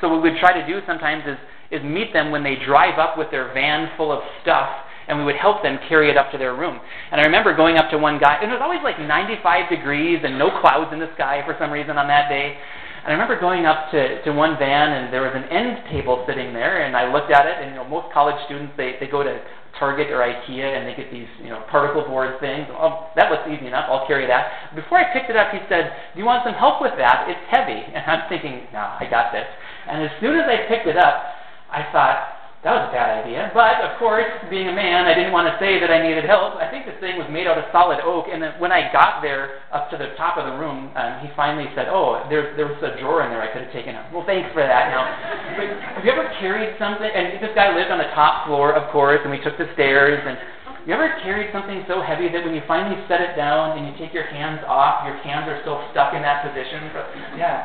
[0.00, 1.36] So what we would try to do sometimes is,
[1.74, 4.70] is meet them when they drive up with their van full of stuff,
[5.08, 6.80] and we would help them carry it up to their room.
[7.12, 10.20] And I remember going up to one guy, and it was always like 95 degrees
[10.24, 12.56] and no clouds in the sky for some reason on that day.
[13.04, 16.24] And I remember going up to, to one van, and there was an end table
[16.26, 19.06] sitting there, and I looked at it, and you know, most college students, they, they
[19.06, 19.44] go to
[19.78, 22.66] Target or IKEA and they get these, you know, particle board things.
[22.70, 23.90] Oh, that looks easy enough.
[23.90, 24.74] I'll carry that.
[24.74, 27.26] Before I picked it up, he said, "Do you want some help with that?
[27.28, 29.46] It's heavy." And I'm thinking, "No, I got this."
[29.88, 31.33] And as soon as I picked it up,
[31.74, 32.34] I thought,
[32.64, 33.52] that was a bad idea.
[33.52, 36.56] But of course, being a man, I didn't want to say that I needed help.
[36.56, 38.32] I think this thing was made out of solid oak.
[38.32, 41.28] And then when I got there up to the top of the room, um, he
[41.36, 44.08] finally said, "Oh, there, there was a drawer in there I could have taken out."
[44.16, 44.88] Well, thanks for that.
[44.88, 45.04] Now,
[45.60, 45.68] but
[46.00, 47.04] have you ever carried something?
[47.04, 50.24] And this guy lived on the top floor, of course, and we took the stairs.
[50.24, 50.40] And
[50.88, 53.92] you ever carried something so heavy that when you finally set it down and you
[54.00, 56.88] take your hands off, your hands are still stuck in that position?
[57.36, 57.60] Yeah.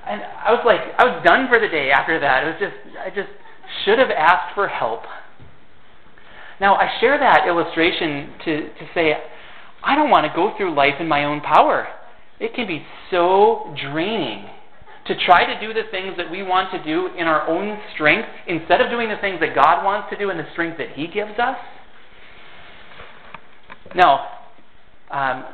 [0.00, 2.42] And I was like, I was done for the day after that.
[2.42, 3.28] It was just, I just
[3.84, 5.02] should have asked for help.
[6.60, 9.14] Now, I share that illustration to, to say,
[9.82, 11.88] I don't want to go through life in my own power.
[12.38, 14.46] It can be so draining
[15.06, 18.28] to try to do the things that we want to do in our own strength
[18.46, 21.06] instead of doing the things that God wants to do in the strength that He
[21.06, 21.56] gives us.
[23.94, 24.28] Now,
[25.10, 25.44] um,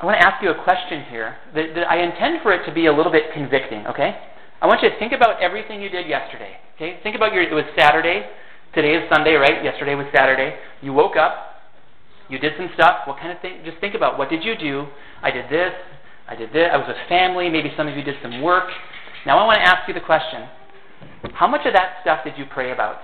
[0.00, 2.74] I want to ask you a question here that, that I intend for it to
[2.74, 4.16] be a little bit convicting, okay?
[4.62, 6.54] I want you to think about everything you did yesterday.
[6.76, 7.00] Okay?
[7.02, 8.22] Think about your, it was Saturday.
[8.72, 9.62] Today is Sunday, right?
[9.64, 10.54] Yesterday was Saturday.
[10.80, 11.58] You woke up.
[12.28, 12.98] You did some stuff.
[13.06, 13.62] What kind of thing?
[13.64, 14.86] Just think about what did you do?
[15.20, 15.72] I did this.
[16.28, 16.68] I did this.
[16.72, 17.50] I was with family.
[17.50, 18.70] Maybe some of you did some work.
[19.26, 20.48] Now I want to ask you the question.
[21.34, 22.98] How much of that stuff did you pray about?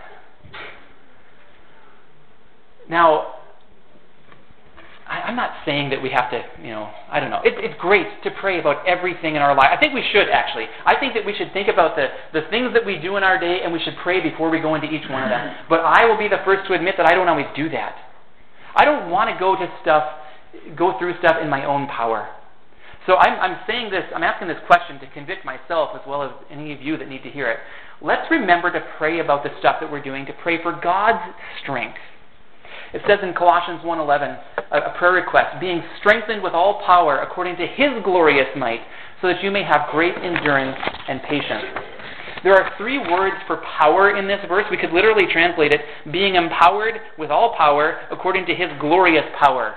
[2.89, 3.35] Now,
[5.29, 7.45] I, am not saying that we have to, you know, I don't know.
[7.45, 9.69] It, it's great to pray about everything in our life.
[9.69, 10.65] I think we should, actually.
[10.87, 13.39] I think that we should think about the, the things that we do in our
[13.39, 15.55] day and we should pray before we go into each one of them.
[15.69, 17.97] But I will be the first to admit that I don't always do that.
[18.75, 20.05] I don't want to go to stuff,
[20.75, 22.33] go through stuff in my own power.
[23.05, 26.31] So I'm, I'm saying this, I'm asking this question to convict myself as well as
[26.51, 27.59] any of you that need to hear it.
[28.01, 32.01] Let's remember to pray about the stuff that we're doing, to pray for God's strength
[32.93, 34.39] it says in Colossians 1:11,
[34.71, 38.81] a, a prayer request, being strengthened with all power according to his glorious might,
[39.21, 40.79] so that you may have great endurance
[41.09, 41.65] and patience.
[42.45, 44.65] There are three words for power in this verse.
[44.71, 45.81] We could literally translate it
[46.13, 49.75] being empowered with all power according to his glorious power.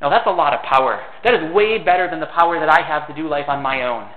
[0.00, 1.02] Now, that's a lot of power.
[1.24, 3.82] That is way better than the power that I have to do life on my
[3.82, 4.08] own.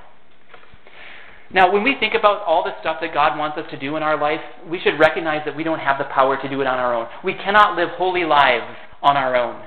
[1.54, 4.04] Now, when we think about all the stuff that God wants us to do in
[4.04, 6.80] our life, we should recognize that we don't have the power to do it on
[6.80, 7.08] our own.
[7.24, 9.62] We cannot live holy lives on our own.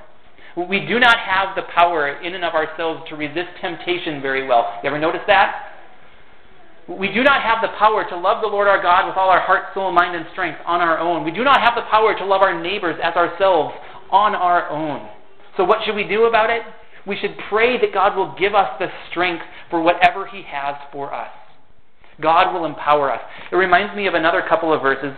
[0.56, 4.80] We do not have the power in and of ourselves to resist temptation very well.
[4.82, 5.72] You ever notice that?
[6.88, 9.40] We do not have the power to love the Lord our God with all our
[9.40, 11.24] heart, soul, mind, and strength on our own.
[11.24, 13.74] We do not have the power to love our neighbors as ourselves
[14.10, 15.08] on our own.
[15.56, 16.62] So, what should we do about it?
[17.06, 21.12] We should pray that God will give us the strength for whatever He has for
[21.12, 21.30] us.
[22.20, 23.20] God will empower us.
[23.50, 25.14] It reminds me of another couple of verses.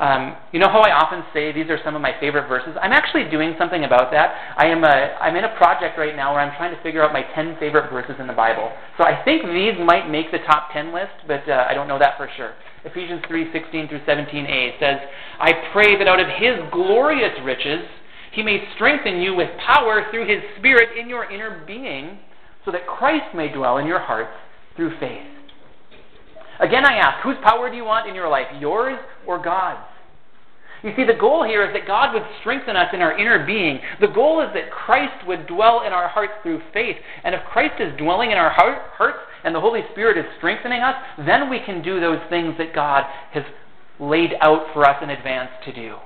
[0.00, 2.72] Um, you know how I often say these are some of my favorite verses?
[2.80, 4.32] I'm actually doing something about that.
[4.56, 7.12] I am a, I'm in a project right now where I'm trying to figure out
[7.12, 8.72] my 10 favorite verses in the Bible.
[8.96, 11.98] So I think these might make the top 10 list, but uh, I don't know
[11.98, 12.54] that for sure.
[12.84, 15.04] Ephesians 3 16 through 17a says,
[15.38, 17.84] I pray that out of his glorious riches
[18.32, 22.18] he may strengthen you with power through his Spirit in your inner being,
[22.64, 24.32] so that Christ may dwell in your hearts
[24.76, 25.26] through faith.
[26.60, 29.80] Again, I ask, whose power do you want in your life, yours or God's?
[30.82, 33.80] You see, the goal here is that God would strengthen us in our inner being.
[34.00, 36.96] The goal is that Christ would dwell in our hearts through faith.
[37.22, 40.80] And if Christ is dwelling in our heart, hearts and the Holy Spirit is strengthening
[40.80, 43.44] us, then we can do those things that God has
[43.98, 45.96] laid out for us in advance to do.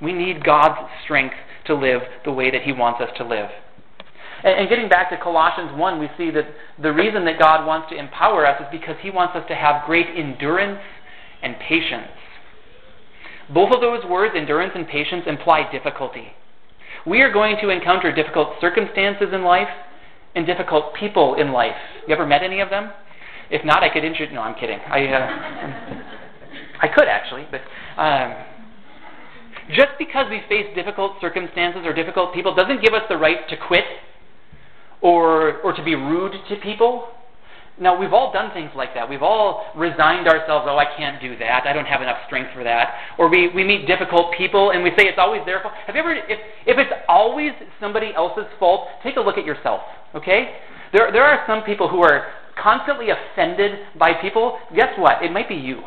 [0.00, 3.50] We need God's strength to live the way that He wants us to live.
[4.44, 6.46] And, and getting back to Colossians 1, we see that
[6.80, 9.86] the reason that God wants to empower us is because He wants us to have
[9.86, 10.80] great endurance
[11.42, 12.10] and patience.
[13.52, 16.28] Both of those words, endurance and patience, imply difficulty.
[17.06, 19.68] We are going to encounter difficult circumstances in life
[20.34, 21.76] and difficult people in life.
[22.06, 22.92] You ever met any of them?
[23.50, 24.34] If not, I could introduce.
[24.34, 24.78] No, I'm kidding.
[24.78, 26.02] I, uh,
[26.82, 27.60] I could actually, but
[28.00, 28.34] um,
[29.70, 33.56] just because we face difficult circumstances or difficult people doesn't give us the right to
[33.56, 33.84] quit
[35.02, 37.08] or or to be rude to people.
[37.80, 39.08] Now, we've all done things like that.
[39.08, 41.66] We've all resigned ourselves, oh, I can't do that.
[41.66, 42.94] I don't have enough strength for that.
[43.18, 45.72] Or we, we meet difficult people and we say it's always their fault.
[45.86, 49.80] Have you ever, if, if it's always somebody else's fault, take a look at yourself,
[50.14, 50.58] okay?
[50.92, 52.26] There, there are some people who are
[52.62, 54.58] constantly offended by people.
[54.76, 55.24] Guess what?
[55.24, 55.82] It might be you.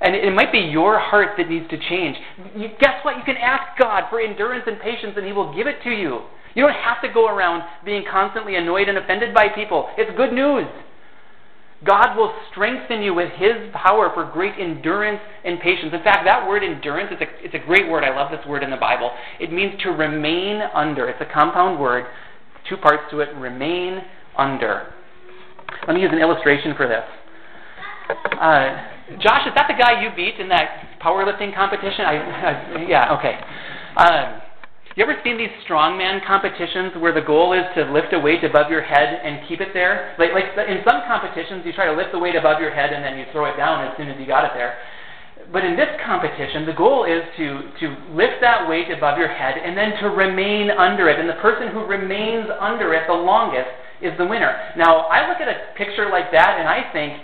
[0.00, 2.16] And it might be your heart that needs to change.
[2.56, 3.16] You, guess what?
[3.16, 6.22] You can ask God for endurance and patience and He will give it to you.
[6.54, 9.88] You don't have to go around being constantly annoyed and offended by people.
[9.96, 10.66] It's good news.
[11.84, 15.92] God will strengthen you with His power for great endurance and patience.
[15.92, 18.04] In fact, that word endurance, it's a, it's a great word.
[18.04, 19.10] I love this word in the Bible.
[19.40, 21.08] It means to remain under.
[21.08, 22.06] It's a compound word,
[22.68, 24.00] two parts to it remain
[24.36, 24.94] under.
[25.86, 27.04] Let me use an illustration for this.
[28.40, 32.08] Uh, Josh, is that the guy you beat in that powerlifting competition?
[32.08, 33.36] I, I yeah, okay.
[34.00, 34.40] Um,
[34.96, 38.70] you ever seen these strongman competitions where the goal is to lift a weight above
[38.70, 40.14] your head and keep it there?
[40.18, 43.04] Like, like in some competitions, you try to lift the weight above your head and
[43.04, 44.78] then you throw it down as soon as you got it there.
[45.52, 49.58] But in this competition, the goal is to, to lift that weight above your head
[49.58, 51.18] and then to remain under it.
[51.20, 53.68] And the person who remains under it the longest
[54.00, 54.72] is the winner.
[54.78, 57.20] Now, I look at a picture like that and I think,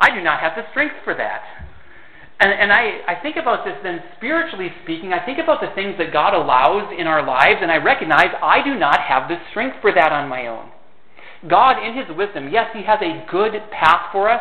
[0.00, 1.44] I do not have the strength for that.
[2.40, 5.96] And, and I, I think about this then spiritually speaking, I think about the things
[5.98, 9.76] that God allows in our lives, and I recognize I do not have the strength
[9.82, 10.70] for that on my own.
[11.48, 14.40] God, in His wisdom, yes, He has a good path for us,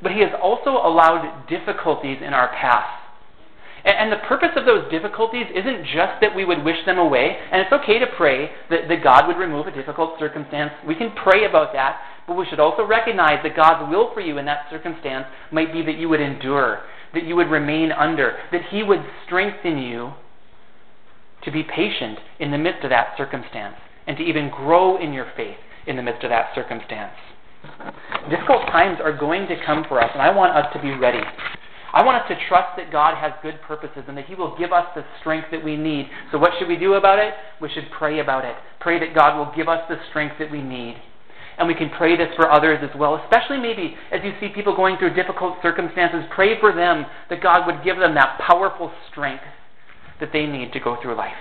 [0.00, 3.03] but He has also allowed difficulties in our path.
[3.84, 7.36] And, and the purpose of those difficulties isn't just that we would wish them away,
[7.52, 10.72] and it's okay to pray that, that God would remove a difficult circumstance.
[10.86, 14.38] We can pray about that, but we should also recognize that God's will for you
[14.38, 16.82] in that circumstance might be that you would endure
[17.14, 20.12] that you would remain under, that He would strengthen you
[21.44, 25.26] to be patient in the midst of that circumstance, and to even grow in your
[25.36, 27.14] faith in the midst of that circumstance.
[28.28, 31.22] Difficult times are going to come for us, and I want us to be ready.
[31.94, 34.72] I want us to trust that God has good purposes and that He will give
[34.72, 36.08] us the strength that we need.
[36.32, 37.34] So, what should we do about it?
[37.62, 38.56] We should pray about it.
[38.80, 40.96] Pray that God will give us the strength that we need.
[41.56, 44.74] And we can pray this for others as well, especially maybe as you see people
[44.74, 46.24] going through difficult circumstances.
[46.34, 49.44] Pray for them that God would give them that powerful strength
[50.18, 51.32] that they need to go through life.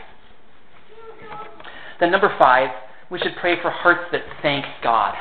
[1.99, 2.69] Then, number five,
[3.09, 5.15] we should pray for hearts that thank God.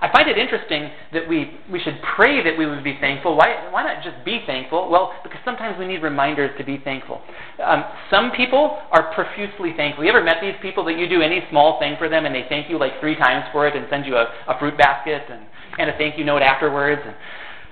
[0.00, 3.36] I find it interesting that we, we should pray that we would be thankful.
[3.36, 4.88] Why, why not just be thankful?
[4.90, 7.20] Well, because sometimes we need reminders to be thankful.
[7.62, 10.04] Um, some people are profusely thankful.
[10.04, 12.46] You ever met these people that you do any small thing for them and they
[12.48, 15.44] thank you like three times for it and send you a, a fruit basket and,
[15.78, 17.02] and a thank you note afterwards?
[17.04, 17.14] And,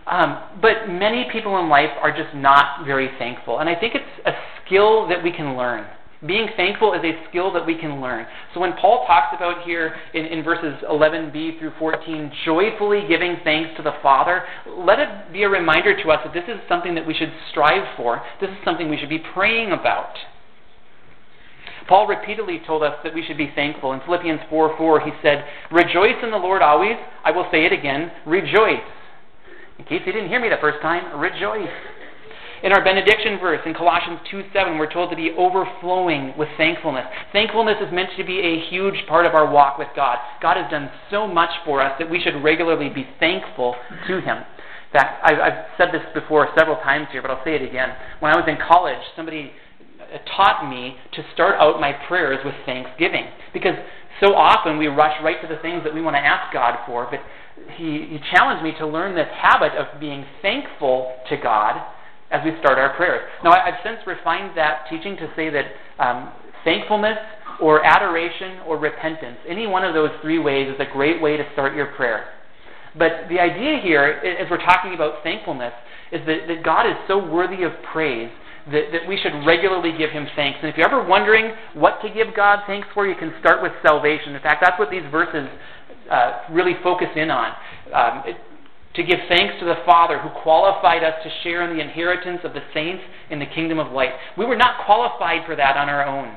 [0.06, 3.60] um, but many people in life are just not very thankful.
[3.60, 4.32] And I think it's a
[4.64, 5.86] skill that we can learn.
[6.26, 8.26] Being thankful is a skill that we can learn.
[8.52, 13.70] So when Paul talks about here in, in verses 11b through 14, joyfully giving thanks
[13.76, 17.06] to the Father, let it be a reminder to us that this is something that
[17.06, 18.20] we should strive for.
[18.40, 20.14] This is something we should be praying about.
[21.88, 23.92] Paul repeatedly told us that we should be thankful.
[23.92, 26.96] In Philippians 4 4, he said, Rejoice in the Lord always.
[27.24, 28.82] I will say it again, rejoice.
[29.78, 31.70] In case you didn't hear me the first time, rejoice.
[32.62, 37.06] In our benediction verse in Colossians 2 7, we're told to be overflowing with thankfulness.
[37.32, 40.18] Thankfulness is meant to be a huge part of our walk with God.
[40.42, 43.76] God has done so much for us that we should regularly be thankful
[44.08, 44.42] to Him.
[44.92, 47.90] That I've said this before several times here, but I'll say it again.
[48.18, 49.52] When I was in college, somebody
[50.00, 53.26] uh, taught me to start out my prayers with thanksgiving.
[53.52, 53.76] Because
[54.20, 57.06] so often we rush right to the things that we want to ask God for,
[57.08, 57.20] but
[57.76, 61.78] he, he challenged me to learn this habit of being thankful to God
[62.30, 63.28] as we start our prayers.
[63.42, 65.64] Now, I've since refined that teaching to say that
[65.98, 66.32] um,
[66.64, 67.18] thankfulness
[67.60, 71.44] or adoration or repentance, any one of those three ways is a great way to
[71.52, 72.28] start your prayer.
[72.96, 75.72] But the idea here, as we're talking about thankfulness,
[76.12, 78.30] is that, that God is so worthy of praise
[78.72, 80.58] that, that we should regularly give Him thanks.
[80.62, 83.72] And if you're ever wondering what to give God thanks for, you can start with
[83.82, 84.34] salvation.
[84.34, 85.48] In fact, that's what these verses
[86.10, 87.52] uh, really focus in on.
[87.94, 88.36] Um, it,
[88.98, 92.52] to give thanks to the Father who qualified us to share in the inheritance of
[92.52, 94.10] the saints in the kingdom of light.
[94.36, 96.36] We were not qualified for that on our own.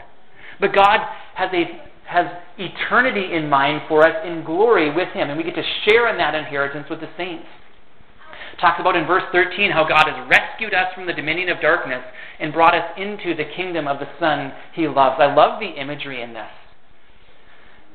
[0.60, 1.00] But God
[1.34, 5.56] has a has eternity in mind for us in glory with Him, and we get
[5.56, 7.48] to share in that inheritance with the saints.
[8.60, 12.04] Talks about in verse 13 how God has rescued us from the dominion of darkness
[12.40, 15.16] and brought us into the kingdom of the Son He loves.
[15.20, 16.52] I love the imagery in this.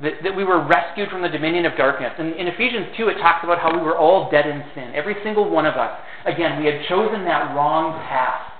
[0.03, 2.13] That, that we were rescued from the dominion of darkness.
[2.19, 4.93] And in Ephesians 2, it talks about how we were all dead in sin.
[4.95, 5.99] Every single one of us.
[6.27, 8.53] Again, we had chosen that wrong path.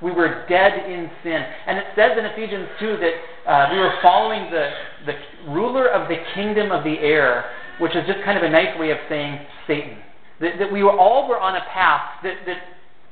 [0.00, 1.42] We were dead in sin.
[1.66, 4.70] And it says in Ephesians 2 that uh, we were following the,
[5.06, 8.78] the ruler of the kingdom of the air, which is just kind of a nice
[8.78, 9.98] way of saying Satan.
[10.40, 12.58] That, that we were, all were on a path that, that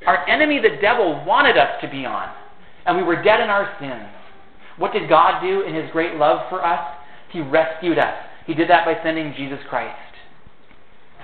[0.06, 2.32] our enemy, the devil, wanted us to be on.
[2.86, 4.08] And we were dead in our sins.
[4.78, 6.95] What did God do in his great love for us?
[7.30, 8.14] He rescued us.
[8.46, 9.98] He did that by sending Jesus Christ.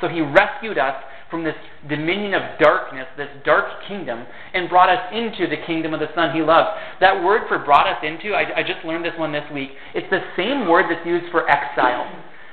[0.01, 0.97] So he rescued us
[1.31, 1.55] from this
[1.89, 6.35] dominion of darkness, this dark kingdom, and brought us into the kingdom of the Son
[6.37, 6.69] he loves.
[7.01, 9.71] That word for brought us into, I, I just learned this one this week.
[9.95, 12.05] It's the same word that's used for exile.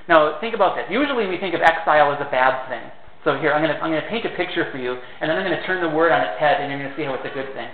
[0.08, 0.86] Now, think about this.
[0.90, 2.88] Usually we think of exile as a bad thing.
[3.28, 5.44] So here, I'm going I'm going to paint a picture for you, and then I'm
[5.44, 7.28] going to turn the word on its head, and you're going to see how it's
[7.28, 7.68] a good thing.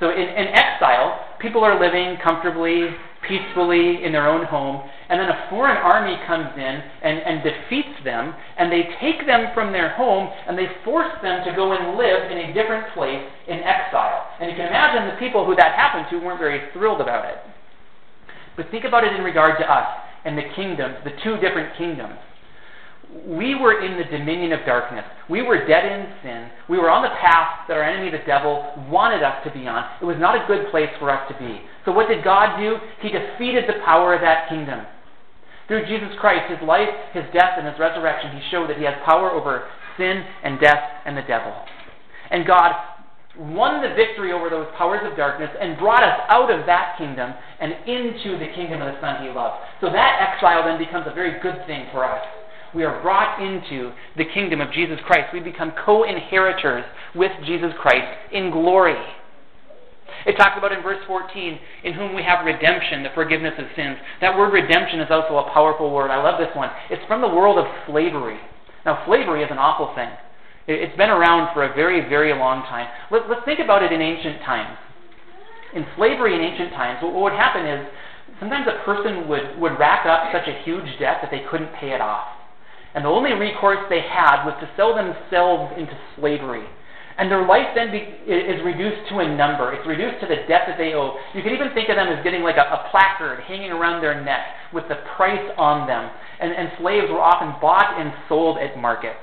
[0.00, 2.88] So in, in exile, people are living comfortably,
[3.28, 8.00] peacefully in their own home, and then a foreign army comes in and, and defeats
[8.02, 11.98] them, and they take them from their home, and they force them to go and
[11.98, 14.26] live in a different place in exile.
[14.40, 17.36] And you can imagine the people who that happened to weren't very thrilled about it.
[18.56, 19.86] But think about it in regard to us
[20.24, 22.16] and the kingdoms, the two different kingdoms
[23.26, 25.04] we were in the dominion of darkness.
[25.28, 26.50] We were dead in sin.
[26.68, 29.82] We were on the path that our enemy, the devil, wanted us to be on.
[30.00, 31.60] It was not a good place for us to be.
[31.84, 32.78] So, what did God do?
[33.02, 34.86] He defeated the power of that kingdom.
[35.66, 38.94] Through Jesus Christ, his life, his death, and his resurrection, he showed that he has
[39.06, 39.66] power over
[39.98, 41.54] sin and death and the devil.
[42.30, 42.74] And God
[43.38, 47.34] won the victory over those powers of darkness and brought us out of that kingdom
[47.60, 49.62] and into the kingdom of the Son he loved.
[49.80, 52.22] So that exile then becomes a very good thing for us
[52.74, 55.32] we are brought into the kingdom of Jesus Christ.
[55.32, 58.96] We become co inheritors with Jesus Christ in glory.
[60.26, 63.96] It talks about in verse 14, in whom we have redemption, the forgiveness of sins.
[64.20, 66.10] That word redemption is also a powerful word.
[66.10, 66.70] I love this one.
[66.90, 68.38] It's from the world of slavery.
[68.84, 70.10] Now, slavery is an awful thing.
[70.66, 72.86] It's been around for a very, very long time.
[73.10, 74.78] Let, us think about it in ancient times.
[75.74, 77.86] In slavery in ancient times, what would happen is
[78.38, 81.92] sometimes a person would, would rack up such a huge debt that they couldn't pay
[81.92, 82.39] it off.
[82.94, 86.66] And the only recourse they had was to sell themselves into slavery.
[87.18, 89.72] And their life then be, is reduced to a number.
[89.74, 91.20] It's reduced to the debt that they owe.
[91.34, 94.24] You could even think of them as getting like a, a placard hanging around their
[94.24, 96.10] neck with the price on them.
[96.40, 99.20] And, and slaves were often bought and sold at markets.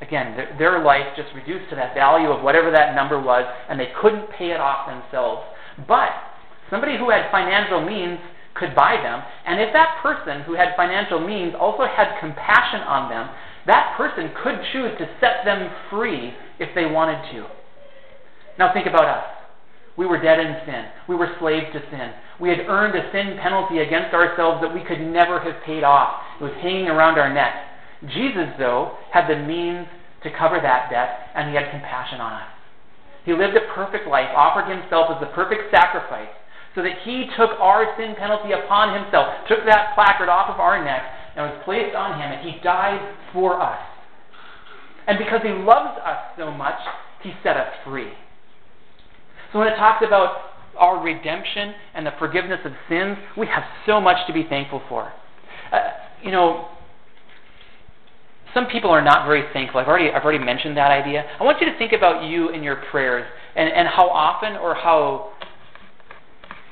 [0.00, 3.80] Again, their, their life just reduced to that value of whatever that number was, and
[3.80, 5.42] they couldn't pay it off themselves.
[5.88, 6.14] But
[6.70, 8.20] somebody who had financial means
[8.58, 9.22] could buy them.
[9.46, 13.28] And if that person who had financial means also had compassion on them,
[13.66, 17.46] that person could choose to set them free if they wanted to.
[18.58, 19.24] Now think about us.
[19.96, 20.84] We were dead in sin.
[21.08, 22.12] We were slaves to sin.
[22.38, 26.20] We had earned a sin penalty against ourselves that we could never have paid off.
[26.40, 27.54] It was hanging around our neck.
[28.12, 29.86] Jesus, though, had the means
[30.22, 32.48] to cover that debt, and he had compassion on us.
[33.24, 36.30] He lived a perfect life, offered himself as the perfect sacrifice,
[36.76, 40.84] so that he took our sin penalty upon himself, took that placard off of our
[40.84, 41.02] neck,
[41.34, 43.00] and it was placed on him, and he died
[43.32, 43.80] for us.
[45.08, 46.78] And because he loves us so much,
[47.22, 48.12] he set us free.
[49.52, 53.98] So when it talks about our redemption and the forgiveness of sins, we have so
[53.98, 55.10] much to be thankful for.
[55.72, 55.78] Uh,
[56.22, 56.68] you know,
[58.52, 59.80] some people are not very thankful.
[59.80, 61.24] I've already, I've already mentioned that idea.
[61.40, 64.74] I want you to think about you and your prayers and, and how often or
[64.74, 65.32] how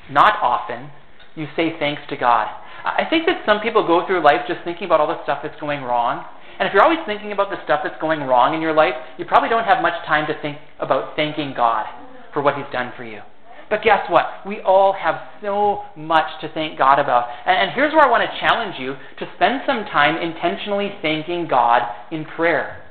[0.09, 0.89] not often,
[1.35, 2.47] you say thanks to God.
[2.83, 5.59] I think that some people go through life just thinking about all the stuff that's
[5.59, 6.23] going wrong.
[6.59, 9.25] And if you're always thinking about the stuff that's going wrong in your life, you
[9.25, 11.85] probably don't have much time to think about thanking God
[12.33, 13.21] for what He's done for you.
[13.69, 14.45] But guess what?
[14.45, 17.27] We all have so much to thank God about.
[17.45, 21.81] And, here's where I want to challenge you to spend some time intentionally thanking God
[22.11, 22.84] in prayer.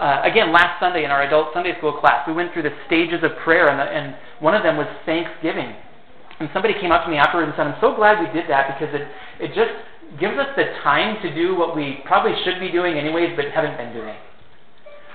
[0.00, 3.20] Uh, again, last Sunday in our adult Sunday school class, we went through the stages
[3.22, 5.76] of prayer, and, the, and one of them was thanksgiving.
[6.40, 8.72] And somebody came up to me afterwards and said, I'm so glad we did that
[8.72, 9.04] because it,
[9.44, 9.76] it just
[10.18, 13.76] gives us the time to do what we probably should be doing anyways, but haven't
[13.76, 14.16] been doing.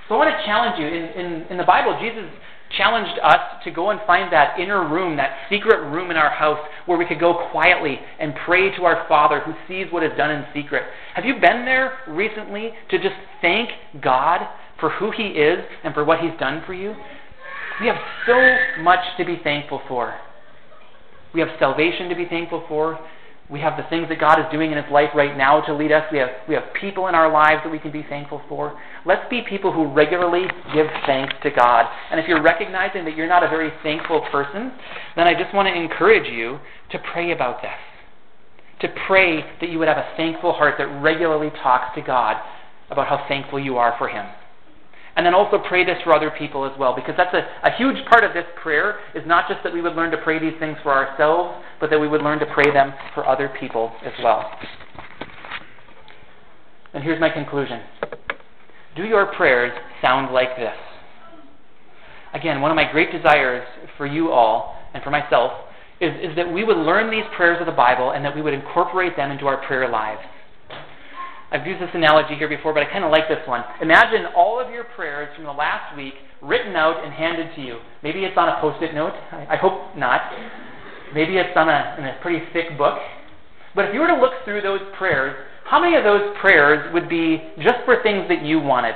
[0.08, 0.86] So I want to challenge you.
[0.86, 2.30] In, in, in the Bible, Jesus
[2.78, 6.60] challenged us to go and find that inner room, that secret room in our house
[6.86, 10.30] where we could go quietly and pray to our Father who sees what is done
[10.30, 10.84] in secret.
[11.16, 13.70] Have you been there recently to just thank
[14.02, 14.42] God
[14.80, 16.96] for who He is and for what He's done for you?
[17.82, 20.16] We have so much to be thankful for.
[21.34, 22.98] We have salvation to be thankful for.
[23.50, 25.92] We have the things that God is doing in His life right now to lead
[25.92, 26.04] us.
[26.12, 28.80] We have, we have people in our lives that we can be thankful for.
[29.06, 31.86] Let's be people who regularly give thanks to God.
[32.10, 34.72] And if you're recognizing that you're not a very thankful person,
[35.16, 36.58] then I just want to encourage you
[36.92, 37.72] to pray about this.
[38.82, 42.38] To pray that you would have a thankful heart that regularly talks to God
[42.90, 44.26] about how thankful you are for Him.
[45.16, 48.06] And then also pray this for other people as well, because that's a, a huge
[48.10, 50.78] part of this prayer is not just that we would learn to pray these things
[50.84, 54.52] for ourselves, but that we would learn to pray them for other people as well.
[56.94, 57.82] And here's my conclusion.
[58.96, 60.76] Do your prayers sound like this?
[62.34, 63.66] Again, one of my great desires
[63.98, 65.52] for you all and for myself
[66.02, 68.54] is, is that we would learn these prayers of the Bible and that we would
[68.54, 70.22] incorporate them into our prayer lives.
[71.52, 73.64] I've used this analogy here before, but I kind of like this one.
[73.82, 77.80] Imagine all of your prayers from the last week written out and handed to you.
[78.04, 79.14] Maybe it's on a post it note.
[79.32, 80.22] I hope not.
[81.14, 82.98] Maybe it's on a, in a pretty thick book.
[83.76, 85.36] But if you were to look through those prayers,
[85.66, 88.96] how many of those prayers would be just for things that you wanted?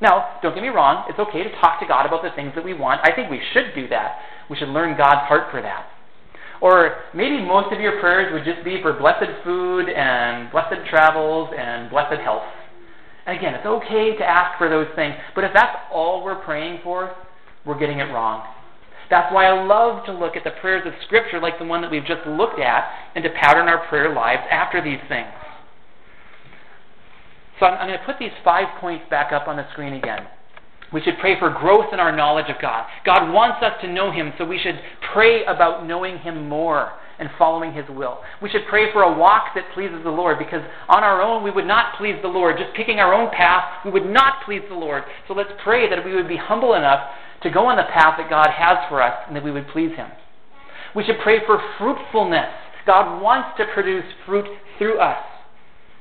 [0.00, 2.64] Now, don't get me wrong, it's okay to talk to God about the things that
[2.64, 3.00] we want.
[3.02, 4.18] I think we should do that.
[4.50, 5.86] We should learn God's heart for that.
[6.60, 11.50] Or maybe most of your prayers would just be for blessed food and blessed travels
[11.56, 12.44] and blessed health.
[13.26, 16.80] And again, it's okay to ask for those things, but if that's all we're praying
[16.82, 17.14] for,
[17.64, 18.46] we're getting it wrong.
[19.10, 21.90] That's why I love to look at the prayers of Scripture like the one that
[21.90, 25.30] we've just looked at and to pattern our prayer lives after these things.
[27.60, 30.26] So I'm, I'm going to put these five points back up on the screen again.
[30.92, 32.86] We should pray for growth in our knowledge of God.
[33.04, 34.78] God wants us to know Him, so we should
[35.12, 38.20] pray about knowing Him more and following His will.
[38.40, 41.50] We should pray for a walk that pleases the Lord because on our own we
[41.50, 42.56] would not please the Lord.
[42.58, 45.02] Just picking our own path, we would not please the Lord.
[45.26, 47.00] So let's pray that we would be humble enough
[47.42, 49.94] to go on the path that God has for us and that we would please
[49.96, 50.08] Him.
[50.94, 52.52] We should pray for fruitfulness.
[52.86, 54.46] God wants to produce fruit
[54.78, 55.18] through us.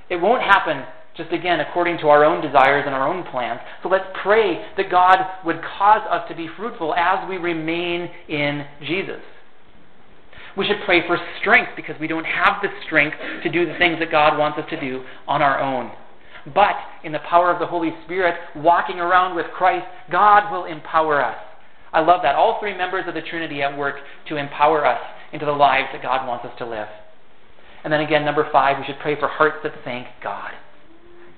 [0.09, 0.83] It won't happen
[1.17, 3.59] just again according to our own desires and our own plans.
[3.83, 8.65] So let's pray that God would cause us to be fruitful as we remain in
[8.85, 9.21] Jesus.
[10.57, 13.99] We should pray for strength because we don't have the strength to do the things
[13.99, 15.91] that God wants us to do on our own.
[16.53, 21.21] But in the power of the Holy Spirit, walking around with Christ, God will empower
[21.23, 21.37] us.
[21.91, 22.35] I love that.
[22.35, 23.95] All three members of the Trinity at work
[24.29, 25.01] to empower us
[25.33, 26.87] into the lives that God wants us to live.
[27.83, 30.51] And then again, number five, we should pray for hearts that thank God.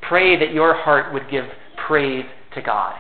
[0.08, 1.46] Pray that your heart would give
[1.88, 2.96] praise to God.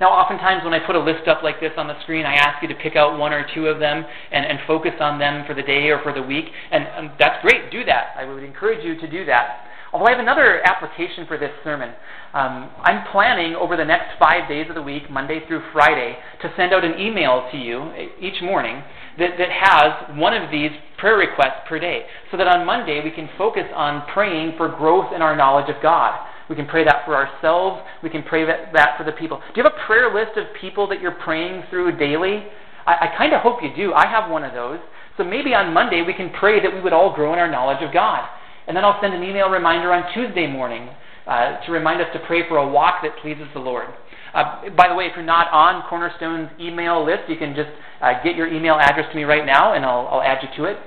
[0.00, 2.62] Now, oftentimes when I put a list up like this on the screen, I ask
[2.62, 5.54] you to pick out one or two of them and, and focus on them for
[5.54, 6.44] the day or for the week.
[6.70, 8.12] And, and that's great, do that.
[8.16, 9.64] I would encourage you to do that.
[9.96, 11.88] Although I have another application for this sermon.
[12.34, 16.52] Um, I'm planning over the next five days of the week, Monday through Friday, to
[16.54, 17.90] send out an email to you
[18.20, 18.82] each morning
[19.18, 22.04] that, that has one of these prayer requests per day.
[22.30, 25.82] So that on Monday we can focus on praying for growth in our knowledge of
[25.82, 26.28] God.
[26.50, 27.80] We can pray that for ourselves.
[28.02, 29.38] We can pray that, that for the people.
[29.38, 32.44] Do you have a prayer list of people that you're praying through daily?
[32.84, 33.94] I, I kind of hope you do.
[33.94, 34.78] I have one of those.
[35.16, 37.82] So maybe on Monday we can pray that we would all grow in our knowledge
[37.82, 38.28] of God.
[38.66, 40.88] And then I'll send an email reminder on Tuesday morning
[41.26, 43.86] uh, to remind us to pray for a walk that pleases the Lord.
[44.34, 48.22] Uh, by the way, if you're not on Cornerstone's email list, you can just uh,
[48.22, 50.78] get your email address to me right now, and I'll, I'll add you to it.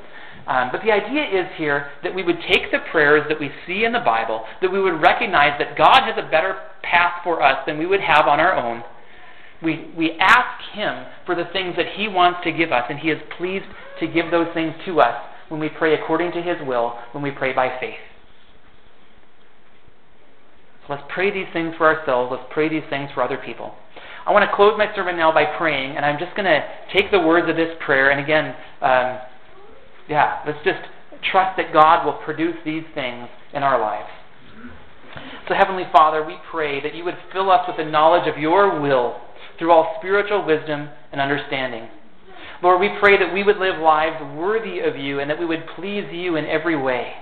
[0.46, 3.86] Um, but the idea is here that we would take the prayers that we see
[3.86, 7.64] in the Bible, that we would recognize that God has a better path for us
[7.66, 8.84] than we would have on our own.
[9.62, 13.10] We, we ask Him for the things that He wants to give us, and He
[13.10, 13.66] is pleased
[14.00, 17.32] to give those things to us when we pray according to His will, when we
[17.32, 18.00] pray by faith.
[20.88, 22.32] So let's pray these things for ourselves.
[22.32, 23.74] Let's pray these things for other people.
[24.26, 27.12] I want to close my sermon now by praying, and I'm just going to take
[27.12, 29.20] the words of this prayer, and again, um,
[30.08, 30.80] yeah, let's just
[31.32, 34.10] trust that God will produce these things in our lives.
[35.48, 38.80] So, Heavenly Father, we pray that you would fill us with the knowledge of your
[38.80, 39.20] will
[39.58, 41.90] through all spiritual wisdom and understanding.
[42.62, 45.64] Lord, we pray that we would live lives worthy of you and that we would
[45.76, 47.14] please you in every way.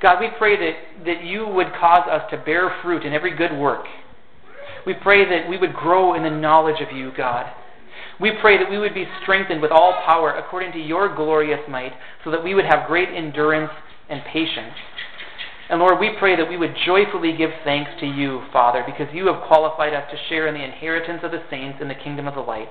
[0.00, 3.52] God, we pray that, that you would cause us to bear fruit in every good
[3.52, 3.84] work.
[4.86, 7.46] We pray that we would grow in the knowledge of you, God.
[8.20, 11.92] We pray that we would be strengthened with all power according to your glorious might,
[12.24, 13.70] so that we would have great endurance
[14.08, 14.74] and patience.
[15.68, 19.26] And Lord, we pray that we would joyfully give thanks to you, Father, because you
[19.26, 22.34] have qualified us to share in the inheritance of the saints in the kingdom of
[22.34, 22.70] the light.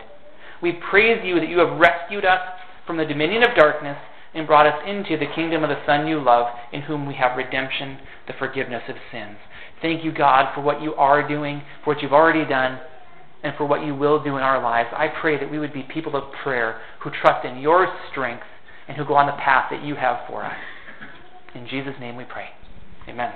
[0.62, 2.42] We praise you that you have rescued us
[2.86, 3.98] from the dominion of darkness
[4.34, 7.38] and brought us into the kingdom of the Son you love, in whom we have
[7.38, 7.98] redemption,
[8.28, 9.38] the forgiveness of sins.
[9.82, 12.80] Thank you, God, for what you are doing, for what you've already done,
[13.44, 14.90] and for what you will do in our lives.
[14.94, 18.44] I pray that we would be people of prayer who trust in your strength
[18.88, 20.56] and who go on the path that you have for us.
[21.54, 22.48] In Jesus' name we pray.
[23.08, 23.34] Amen.